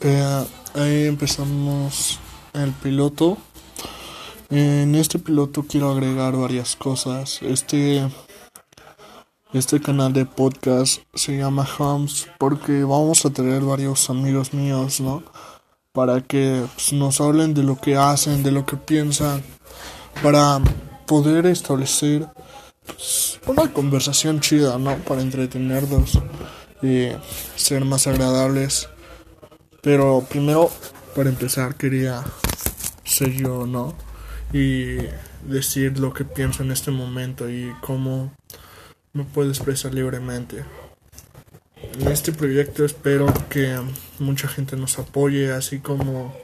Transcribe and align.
Eh, 0.00 0.46
ahí 0.74 1.06
empezamos 1.06 2.20
el 2.52 2.70
piloto. 2.72 3.36
En 4.48 4.94
este 4.94 5.18
piloto 5.18 5.64
quiero 5.64 5.90
agregar 5.90 6.36
varias 6.36 6.76
cosas. 6.76 7.42
Este, 7.42 8.08
este 9.52 9.80
canal 9.80 10.12
de 10.12 10.24
podcast 10.24 11.02
se 11.14 11.36
llama 11.36 11.68
Hums 11.78 12.28
porque 12.38 12.84
vamos 12.84 13.26
a 13.26 13.30
tener 13.30 13.62
varios 13.62 14.08
amigos 14.08 14.54
míos, 14.54 15.00
¿no? 15.00 15.24
Para 15.92 16.20
que 16.20 16.64
pues, 16.74 16.92
nos 16.92 17.20
hablen 17.20 17.52
de 17.54 17.64
lo 17.64 17.76
que 17.76 17.96
hacen, 17.96 18.44
de 18.44 18.52
lo 18.52 18.64
que 18.64 18.76
piensan, 18.76 19.42
para 20.22 20.60
poder 21.06 21.46
establecer 21.46 22.28
pues, 22.86 23.40
una 23.46 23.72
conversación 23.72 24.38
chida, 24.38 24.78
¿no? 24.78 24.96
Para 24.98 25.22
entretenerlos 25.22 26.20
y 26.82 27.08
ser 27.56 27.84
más 27.84 28.06
agradables. 28.06 28.88
Pero 29.88 30.22
primero, 30.28 30.70
para 31.16 31.30
empezar, 31.30 31.74
quería 31.76 32.22
ser 33.04 33.30
yo, 33.32 33.66
¿no? 33.66 33.94
Y 34.52 34.98
decir 35.46 35.98
lo 35.98 36.12
que 36.12 36.26
pienso 36.26 36.62
en 36.62 36.72
este 36.72 36.90
momento 36.90 37.48
y 37.48 37.74
cómo 37.80 38.30
me 39.14 39.24
puedo 39.24 39.48
expresar 39.48 39.94
libremente. 39.94 40.62
En 41.98 42.08
este 42.08 42.32
proyecto 42.32 42.84
espero 42.84 43.32
que 43.48 43.80
mucha 44.18 44.46
gente 44.46 44.76
nos 44.76 44.98
apoye, 44.98 45.52
así 45.52 45.78
como 45.78 46.36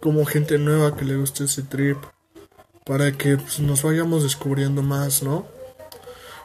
como 0.00 0.24
gente 0.24 0.56
nueva 0.56 0.96
que 0.96 1.04
le 1.04 1.16
guste 1.16 1.44
ese 1.44 1.62
trip, 1.62 1.98
para 2.86 3.12
que 3.12 3.36
pues, 3.36 3.60
nos 3.60 3.82
vayamos 3.82 4.22
descubriendo 4.22 4.80
más, 4.80 5.22
¿no? 5.22 5.46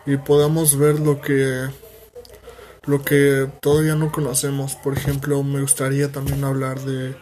Y 0.06 0.18
podamos 0.18 0.78
ver 0.78 1.00
lo 1.00 1.22
que 1.22 1.70
lo 2.86 3.02
que 3.02 3.50
todavía 3.62 3.96
no 3.96 4.12
conocemos. 4.12 4.76
Por 4.76 4.98
ejemplo, 4.98 5.44
me 5.44 5.62
gustaría 5.62 6.12
también 6.12 6.44
hablar 6.44 6.80
de 6.82 7.16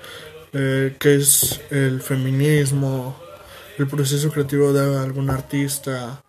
eh, 0.53 0.95
qué 1.00 1.16
es 1.16 1.61
el 1.70 2.02
feminismo, 2.02 3.17
el 3.78 3.88
proceso 3.88 4.31
creativo 4.31 4.73
de 4.73 4.98
algún 4.98 5.30
artista, 5.30 6.23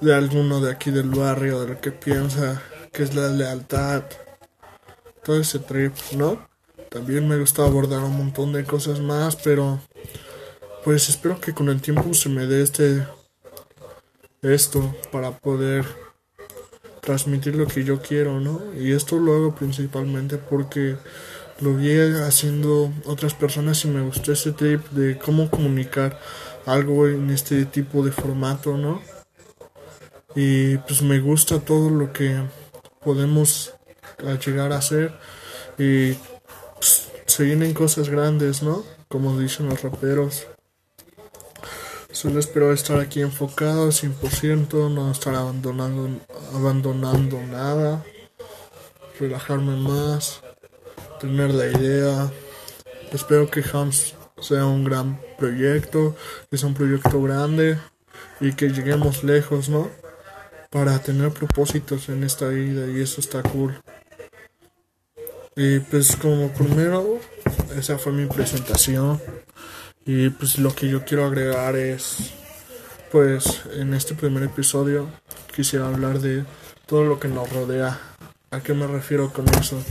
de 0.00 0.14
alguno 0.14 0.60
de 0.60 0.72
aquí 0.72 0.90
del 0.90 1.10
barrio, 1.10 1.60
de 1.60 1.74
lo 1.74 1.80
que 1.80 1.92
piensa, 1.92 2.62
qué 2.92 3.02
es 3.02 3.14
la 3.14 3.28
lealtad, 3.28 4.04
todo 5.22 5.40
ese 5.40 5.58
trip, 5.58 5.94
¿no? 6.16 6.48
También 6.88 7.28
me 7.28 7.38
gusta 7.38 7.64
abordar 7.64 8.00
un 8.00 8.16
montón 8.16 8.52
de 8.52 8.64
cosas 8.64 9.00
más, 9.00 9.36
pero 9.36 9.80
pues 10.84 11.08
espero 11.08 11.40
que 11.40 11.52
con 11.52 11.68
el 11.68 11.80
tiempo 11.80 12.14
se 12.14 12.28
me 12.28 12.46
dé 12.46 12.62
este 12.62 13.06
esto 14.42 14.94
para 15.12 15.32
poder 15.38 15.84
transmitir 17.10 17.56
lo 17.56 17.66
que 17.66 17.82
yo 17.82 18.00
quiero, 18.00 18.38
¿no? 18.38 18.60
Y 18.78 18.92
esto 18.92 19.18
lo 19.18 19.34
hago 19.34 19.52
principalmente 19.52 20.38
porque 20.38 20.94
lo 21.60 21.74
vi 21.74 21.98
haciendo 21.98 22.92
otras 23.04 23.34
personas 23.34 23.84
y 23.84 23.88
me 23.88 24.00
gustó 24.00 24.30
ese 24.30 24.52
trip 24.52 24.88
de 24.90 25.18
cómo 25.18 25.50
comunicar 25.50 26.20
algo 26.66 27.08
en 27.08 27.30
este 27.30 27.64
tipo 27.64 28.04
de 28.04 28.12
formato, 28.12 28.76
¿no? 28.76 29.02
Y 30.36 30.76
pues 30.76 31.02
me 31.02 31.18
gusta 31.18 31.58
todo 31.58 31.90
lo 31.90 32.12
que 32.12 32.44
podemos 33.04 33.74
llegar 34.46 34.72
a 34.72 34.78
hacer 34.78 35.12
y 35.78 36.12
pues, 36.76 37.10
se 37.26 37.42
vienen 37.42 37.74
cosas 37.74 38.08
grandes, 38.08 38.62
¿no? 38.62 38.84
Como 39.08 39.36
dicen 39.36 39.68
los 39.68 39.82
raperos. 39.82 40.46
Solo 42.12 42.40
espero 42.40 42.72
estar 42.72 42.98
aquí 42.98 43.20
enfocado 43.20 43.88
100%, 43.88 44.90
no 44.90 45.12
estar 45.12 45.34
abandonando, 45.34 46.20
abandonando 46.54 47.40
nada, 47.42 48.04
relajarme 49.18 49.76
más, 49.76 50.42
tener 51.20 51.54
la 51.54 51.66
idea. 51.66 52.30
Espero 53.12 53.48
que 53.48 53.62
Hams 53.72 54.14
sea 54.40 54.66
un 54.66 54.84
gran 54.84 55.20
proyecto, 55.38 56.16
que 56.50 56.58
sea 56.58 56.68
un 56.68 56.74
proyecto 56.74 57.22
grande 57.22 57.78
y 58.40 58.54
que 58.54 58.70
lleguemos 58.70 59.22
lejos, 59.22 59.68
¿no? 59.68 59.88
Para 60.68 60.98
tener 60.98 61.30
propósitos 61.30 62.08
en 62.08 62.24
esta 62.24 62.48
vida 62.48 62.86
y 62.90 63.00
eso 63.00 63.20
está 63.20 63.42
cool. 63.42 63.80
Y 65.54 65.78
pues 65.78 66.16
como 66.16 66.48
primero, 66.52 67.18
esa 67.76 67.98
fue 67.98 68.12
mi 68.12 68.26
presentación. 68.26 69.20
Y 70.04 70.30
pues 70.30 70.58
lo 70.58 70.74
que 70.74 70.88
yo 70.88 71.04
quiero 71.04 71.24
agregar 71.24 71.76
es, 71.76 72.32
pues 73.12 73.62
en 73.74 73.94
este 73.94 74.14
primer 74.14 74.42
episodio 74.42 75.08
quisiera 75.54 75.88
hablar 75.88 76.20
de 76.20 76.44
todo 76.86 77.04
lo 77.04 77.20
que 77.20 77.28
nos 77.28 77.52
rodea. 77.52 78.00
¿A 78.50 78.60
qué 78.60 78.74
me 78.74 78.86
refiero 78.86 79.32
con 79.32 79.48
eso? 79.60 79.82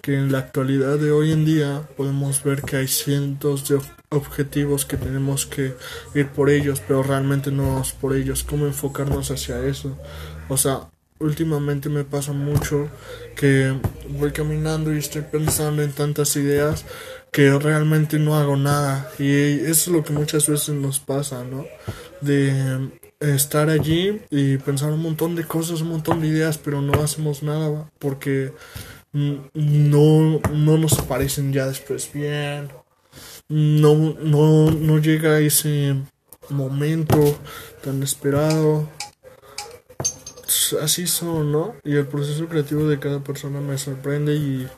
Que 0.00 0.14
en 0.14 0.32
la 0.32 0.38
actualidad 0.38 0.98
de 0.98 1.10
hoy 1.10 1.32
en 1.32 1.44
día 1.44 1.82
podemos 1.96 2.42
ver 2.42 2.62
que 2.62 2.76
hay 2.76 2.88
cientos 2.88 3.68
de 3.68 3.78
objetivos 4.08 4.86
que 4.86 4.96
tenemos 4.96 5.46
que 5.46 5.74
ir 6.14 6.28
por 6.28 6.48
ellos, 6.48 6.80
pero 6.86 7.02
realmente 7.02 7.50
no 7.50 7.64
vamos 7.64 7.92
por 7.92 8.16
ellos. 8.16 8.44
¿Cómo 8.44 8.66
enfocarnos 8.66 9.30
hacia 9.30 9.62
eso? 9.66 9.98
O 10.48 10.56
sea, 10.56 10.88
últimamente 11.18 11.88
me 11.88 12.04
pasa 12.04 12.32
mucho 12.32 12.88
que 13.36 13.74
voy 14.08 14.32
caminando 14.32 14.94
y 14.94 14.98
estoy 14.98 15.22
pensando 15.22 15.82
en 15.82 15.92
tantas 15.92 16.36
ideas 16.36 16.84
que 17.32 17.50
realmente 17.58 18.18
no 18.18 18.36
hago 18.36 18.56
nada. 18.56 19.10
Y 19.18 19.30
eso 19.30 19.68
es 19.68 19.88
lo 19.88 20.04
que 20.04 20.12
muchas 20.12 20.48
veces 20.48 20.74
nos 20.74 21.00
pasa, 21.00 21.44
¿no? 21.44 21.66
De 22.20 22.90
estar 23.20 23.70
allí 23.70 24.20
y 24.30 24.58
pensar 24.58 24.92
un 24.92 25.02
montón 25.02 25.34
de 25.34 25.44
cosas, 25.44 25.80
un 25.80 25.88
montón 25.88 26.20
de 26.20 26.28
ideas, 26.28 26.58
pero 26.58 26.80
no 26.80 27.02
hacemos 27.02 27.42
nada 27.42 27.90
porque 27.98 28.52
no, 29.12 30.40
no 30.52 30.76
nos 30.76 31.00
parecen 31.02 31.52
ya 31.52 31.66
después 31.66 32.10
bien, 32.12 32.68
no, 33.48 33.94
no, 34.20 34.70
no 34.70 34.98
llega 34.98 35.40
ese 35.40 35.94
momento 36.50 37.38
tan 37.82 38.02
esperado 38.02 38.88
así 40.80 41.06
son, 41.06 41.52
¿no? 41.52 41.74
Y 41.84 41.96
el 41.96 42.06
proceso 42.06 42.46
creativo 42.46 42.86
de 42.86 42.98
cada 42.98 43.20
persona 43.20 43.60
me 43.60 43.78
sorprende 43.78 44.34
y 44.34 44.68